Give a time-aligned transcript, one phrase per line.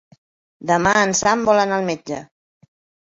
[0.71, 2.23] Demà en Sam vol anar al metge.